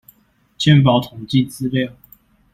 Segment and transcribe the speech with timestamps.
[0.57, 1.91] 健保統計資料